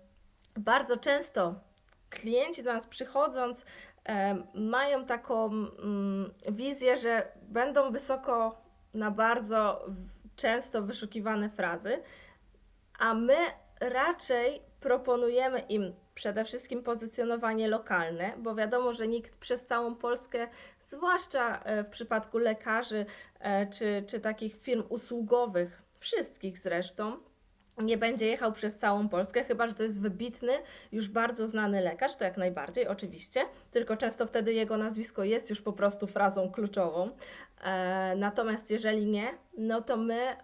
[0.56, 1.54] bardzo często
[2.10, 3.64] klienci do nas przychodząc
[4.04, 8.62] e, mają taką mm, wizję, że będą wysoko
[8.94, 9.86] na bardzo
[10.36, 12.02] często wyszukiwane frazy,
[12.98, 13.36] a my
[13.80, 20.48] raczej proponujemy im przede wszystkim pozycjonowanie lokalne, bo wiadomo, że nikt przez całą Polskę,
[20.84, 23.06] zwłaszcza e, w przypadku lekarzy
[23.40, 27.16] e, czy, czy takich firm usługowych, wszystkich zresztą,
[27.78, 30.52] nie będzie jechał przez całą Polskę, chyba że to jest wybitny,
[30.92, 35.62] już bardzo znany lekarz, to jak najbardziej, oczywiście, tylko często wtedy jego nazwisko jest już
[35.62, 37.10] po prostu frazą kluczową.
[37.64, 40.36] E, natomiast jeżeli nie, no to my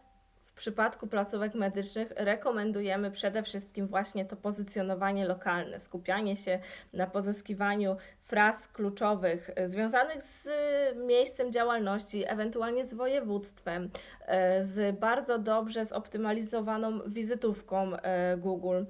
[0.52, 6.58] w przypadku placówek medycznych rekomendujemy przede wszystkim właśnie to pozycjonowanie lokalne, skupianie się
[6.92, 10.48] na pozyskiwaniu fraz kluczowych e, związanych z
[10.96, 13.90] miejscem działalności, ewentualnie z województwem,
[14.26, 18.84] e, z bardzo dobrze zoptymalizowaną wizytówką e, Google.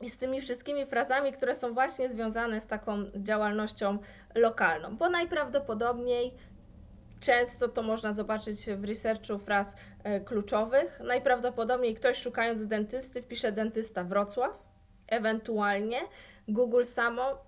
[0.00, 3.98] I z tymi wszystkimi frazami, które są właśnie związane z taką działalnością
[4.34, 6.34] lokalną, bo najprawdopodobniej
[7.24, 11.00] Często to można zobaczyć w researchu fraz e, kluczowych.
[11.04, 14.62] Najprawdopodobniej ktoś szukając dentysty wpisze dentysta Wrocław,
[15.06, 16.00] ewentualnie
[16.48, 17.38] Google samo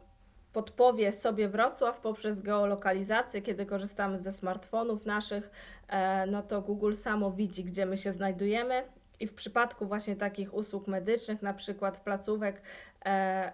[0.53, 5.51] podpowie sobie Wrocław poprzez geolokalizację, kiedy korzystamy ze smartfonów naszych,
[5.89, 8.85] e, no to Google samo widzi, gdzie my się znajdujemy.
[9.21, 12.63] I w przypadku właśnie takich usług medycznych, na przykład placówek,
[13.05, 13.53] e,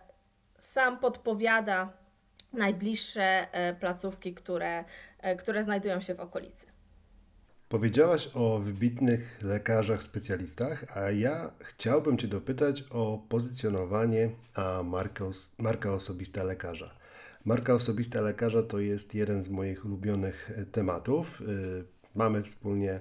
[0.59, 2.02] sam podpowiada
[2.53, 3.47] najbliższe
[3.81, 4.85] placówki, które
[5.23, 6.67] E, które znajdują się w okolicy.
[7.69, 15.25] Powiedziałaś o wybitnych lekarzach, specjalistach, a ja chciałbym Cię dopytać o pozycjonowanie a marka,
[15.59, 16.95] marka osobista lekarza.
[17.45, 21.41] Marka osobista lekarza to jest jeden z moich ulubionych e, tematów.
[21.41, 21.45] E,
[22.15, 23.01] mamy wspólnie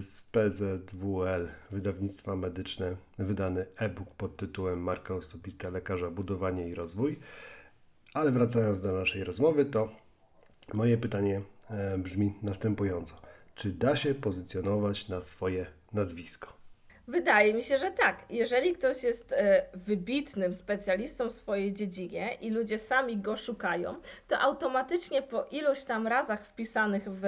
[0.00, 7.18] z PZWL, wydawnictwa medyczne, wydany e-book pod tytułem Marka osobista lekarza, budowanie i rozwój.
[8.16, 9.88] Ale wracając do naszej rozmowy, to
[10.74, 13.14] Moje pytanie e, brzmi następująco.
[13.54, 16.55] Czy da się pozycjonować na swoje nazwisko?
[17.08, 18.24] Wydaje mi się, że tak.
[18.30, 23.94] Jeżeli ktoś jest e, wybitnym specjalistą w swojej dziedzinie i ludzie sami go szukają,
[24.28, 27.20] to automatycznie po iluś tam razach wpisanych w,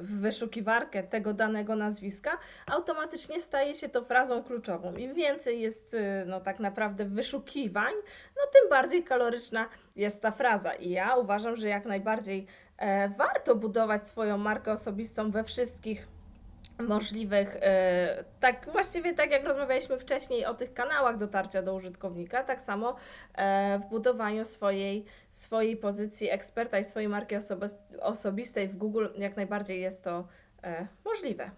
[0.00, 2.30] w wyszukiwarkę tego danego nazwiska,
[2.66, 4.96] automatycznie staje się to frazą kluczową.
[4.96, 7.94] Im więcej jest e, no, tak naprawdę wyszukiwań,
[8.36, 10.74] no tym bardziej kaloryczna jest ta fraza.
[10.74, 12.46] I ja uważam, że jak najbardziej
[12.78, 16.08] E, warto budować swoją markę osobistą we wszystkich
[16.78, 22.62] możliwych, e, tak właściwie tak jak rozmawialiśmy wcześniej o tych kanałach dotarcia do użytkownika, tak
[22.62, 22.96] samo
[23.34, 27.34] e, w budowaniu swojej, swojej pozycji eksperta i swojej marki
[28.00, 30.28] osobistej w Google jak najbardziej jest to
[31.04, 31.50] możliwe.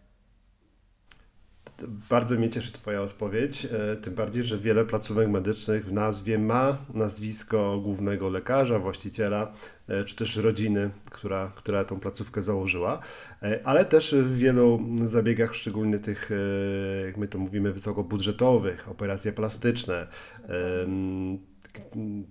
[2.10, 6.78] Bardzo mnie cieszy Twoja odpowiedź, e, tym bardziej, że wiele placówek medycznych w nazwie ma
[6.94, 9.52] nazwisko głównego lekarza, właściciela,
[9.88, 13.00] e, czy też rodziny, która, która tą placówkę założyła,
[13.42, 16.30] e, ale też w wielu zabiegach, szczególnie tych,
[17.06, 20.06] jak my to mówimy, wysokobudżetowych, operacje plastyczne,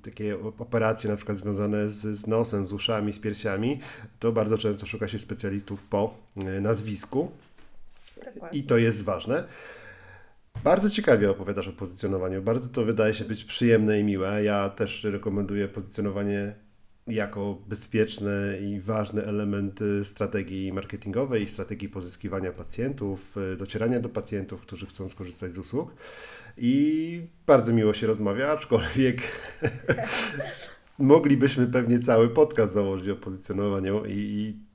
[0.02, 3.80] takie operacje na przykład związane z, z nosem, z uszami, z piersiami,
[4.20, 6.18] to bardzo często szuka się specjalistów po
[6.62, 7.32] nazwisku.
[8.52, 9.48] I to jest ważne.
[10.64, 12.42] Bardzo ciekawie opowiadasz o pozycjonowaniu.
[12.42, 14.44] Bardzo to wydaje się być przyjemne i miłe.
[14.44, 16.56] Ja też rekomenduję pozycjonowanie
[17.08, 24.86] jako bezpieczny i ważny element strategii marketingowej strategii pozyskiwania pacjentów, y, docierania do pacjentów, którzy
[24.86, 25.96] chcą skorzystać z usług.
[26.58, 29.22] I bardzo miło się rozmawia, aczkolwiek
[31.00, 34.56] moglibyśmy pewnie cały podcast założyć o pozycjonowaniu i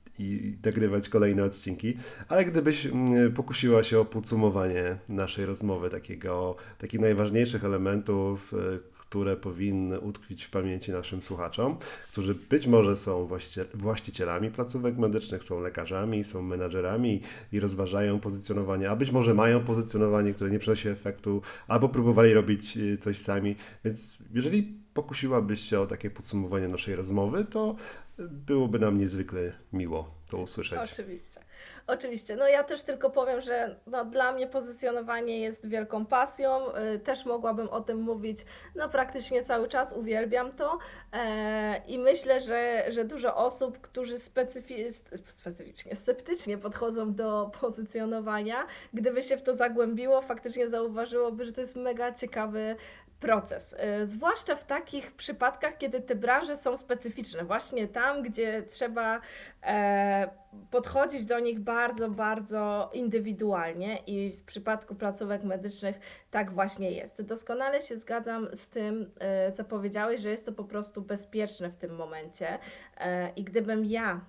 [0.65, 1.97] nagrywać kolejne odcinki,
[2.29, 9.37] ale gdybyś mm, pokusiła się o podsumowanie naszej rozmowy, takiego, takich najważniejszych elementów, y, które
[9.37, 11.77] powinny utkwić w pamięci naszym słuchaczom,
[12.11, 13.27] którzy być może są
[13.73, 17.21] właścicielami placówek medycznych, są lekarzami, są menadżerami
[17.51, 22.77] i rozważają pozycjonowanie, a być może mają pozycjonowanie, które nie przynosi efektu, albo próbowali robić
[22.77, 23.55] y, coś sami.
[23.85, 27.75] Więc jeżeli pokusiłabyś się o takie podsumowanie naszej rozmowy, to
[28.17, 30.79] byłoby nam niezwykle miło to usłyszeć.
[30.91, 31.39] Oczywiście.
[31.87, 32.35] Oczywiście.
[32.35, 36.59] No ja też tylko powiem, że no, dla mnie pozycjonowanie jest wielką pasją.
[36.91, 38.45] Yy, też mogłabym o tym mówić
[38.75, 39.93] no, praktycznie cały czas.
[39.93, 40.77] Uwielbiam to.
[41.13, 44.91] E, I myślę, że, że dużo osób, którzy specyfi
[45.25, 51.75] specyficznie, sceptycznie podchodzą do pozycjonowania, gdyby się w to zagłębiło, faktycznie zauważyłoby, że to jest
[51.75, 52.75] mega ciekawy
[53.21, 53.75] proces.
[54.03, 59.21] Y, zwłaszcza w takich przypadkach, kiedy te branże są specyficzne, właśnie tam, gdzie trzeba
[59.63, 60.29] e,
[60.71, 65.99] podchodzić do nich bardzo, bardzo indywidualnie i w przypadku placówek medycznych
[66.31, 67.21] tak właśnie jest.
[67.21, 71.75] Doskonale się zgadzam z tym, e, co powiedziałeś, że jest to po prostu bezpieczne w
[71.75, 72.59] tym momencie
[72.97, 74.21] e, i gdybym ja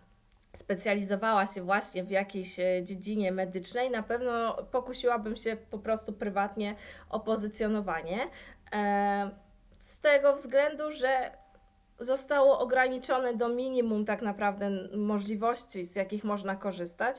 [0.56, 6.74] specjalizowała się właśnie w jakiejś dziedzinie medycznej, na pewno pokusiłabym się po prostu prywatnie
[7.10, 8.18] o pozycjonowanie.
[8.72, 9.30] E,
[9.78, 11.30] z tego względu, że
[12.00, 17.16] zostało ograniczone do minimum tak naprawdę możliwości, z jakich można korzystać,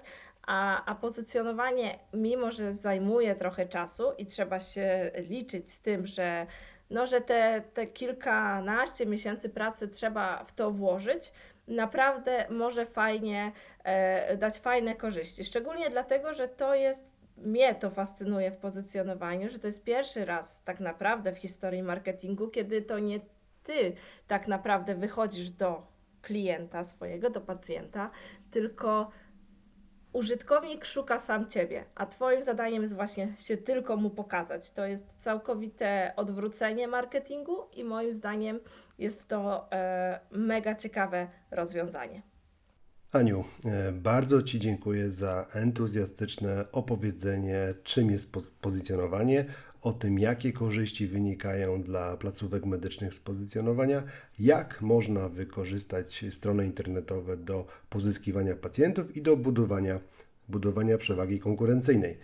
[0.48, 6.48] a, a pozycjonowanie, mimo że zajmuje trochę czasu i trzeba się liczyć z tym, że,
[6.90, 11.32] no, że te, te kilkanaście miesięcy pracy trzeba w to włożyć,
[11.68, 13.52] naprawdę może fajnie
[13.84, 15.46] e, dać fajne korzyści.
[15.46, 20.64] Szczególnie dlatego, że to jest mnie to fascynuje w pozycjonowaniu, że to jest pierwszy raz
[20.64, 23.20] tak naprawdę w historii marketingu, kiedy to nie
[23.64, 23.94] ty
[24.28, 25.88] tak naprawdę wychodzisz do
[26.22, 28.10] klienta swojego, do pacjenta,
[28.52, 29.12] tylko
[30.14, 34.72] użytkownik szuka sam ciebie, a twoim zadaniem jest właśnie się tylko mu pokazać.
[34.72, 38.60] To jest całkowite odwrócenie marketingu i moim zdaniem
[39.00, 42.33] jest to e, mega ciekawe rozwiązanie.
[43.14, 49.46] Aniu, e, bardzo Ci dziękuję za entuzjastyczne opowiedzenie, czym jest pozycjonowanie,
[49.82, 54.04] o tym, jakie korzyści wynikają dla placówek medycznych z pozycjonowania,
[54.40, 60.00] jak można wykorzystać strony internetowe do pozyskiwania pacjentów i do budowania,
[60.50, 62.18] budowania przewagi konkurencyjnej.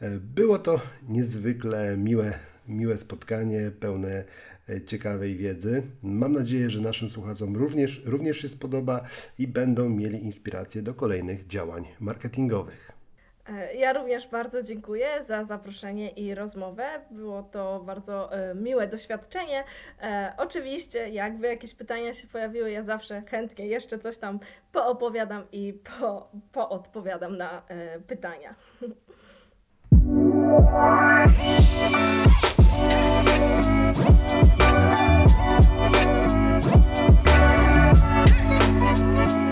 [0.00, 2.38] E, było to niezwykle miłe,
[2.68, 4.24] miłe spotkanie, pełne
[4.68, 5.82] e, ciekawej wiedzy.
[6.02, 9.04] Mam nadzieję, że naszym słuchaczom również, również się spodoba
[9.38, 12.92] i będą mieli inspirację do kolejnych działań marketingowych.
[13.48, 16.86] E, ja również bardzo dziękuję za zaproszenie i rozmowę.
[17.10, 19.64] Było to bardzo e, miłe doświadczenie.
[20.36, 24.40] Oczywiście, jakby jakieś pytania się pojawiły, ja zawsze chętnie jeszcze coś tam
[24.72, 27.62] poopowiadam i po, poodpowiadam na
[28.06, 28.54] pytania.
[33.90, 34.12] Thank
[39.32, 39.47] you.